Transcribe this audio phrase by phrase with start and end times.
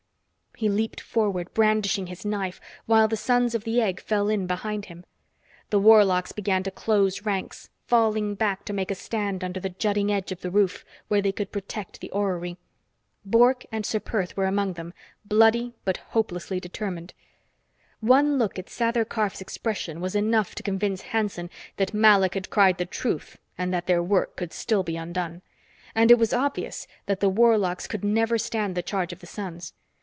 [0.57, 4.85] He leaped forward, brandishing his knife, while the Sons of the Egg fell in behind
[4.85, 5.05] him.
[5.71, 10.11] The warlocks began to close ranks, falling back to make a stand under the jutting
[10.11, 12.57] edge of the roof, where they could protect the orrery.
[13.25, 14.93] Bork and Ser Perth were among them,
[15.25, 17.15] bloody but hopelessly determined.
[17.99, 22.77] One look at Sather Karf's expression was enough to convince Hanson that Malok had cried
[22.77, 25.41] the truth and that their work could still be undone.
[25.95, 29.73] And it was obvious that the warlocks could never stand the charge of the Sons.